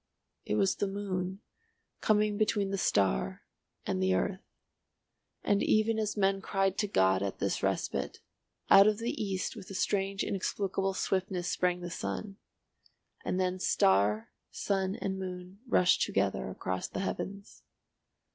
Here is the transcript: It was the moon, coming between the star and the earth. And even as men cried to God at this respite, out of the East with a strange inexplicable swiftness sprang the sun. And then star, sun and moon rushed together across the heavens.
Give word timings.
It 0.45 0.55
was 0.55 0.77
the 0.77 0.87
moon, 0.87 1.41
coming 1.99 2.35
between 2.35 2.71
the 2.71 2.77
star 2.79 3.43
and 3.85 4.01
the 4.01 4.15
earth. 4.15 4.41
And 5.43 5.61
even 5.61 5.99
as 5.99 6.17
men 6.17 6.41
cried 6.41 6.75
to 6.79 6.87
God 6.87 7.21
at 7.21 7.37
this 7.37 7.61
respite, 7.61 8.19
out 8.67 8.87
of 8.87 8.97
the 8.97 9.11
East 9.23 9.55
with 9.55 9.69
a 9.69 9.75
strange 9.75 10.23
inexplicable 10.23 10.95
swiftness 10.95 11.51
sprang 11.51 11.81
the 11.81 11.91
sun. 11.91 12.37
And 13.23 13.39
then 13.39 13.59
star, 13.59 14.31
sun 14.49 14.95
and 14.95 15.19
moon 15.19 15.59
rushed 15.67 16.01
together 16.01 16.49
across 16.49 16.87
the 16.87 17.01
heavens. 17.01 17.61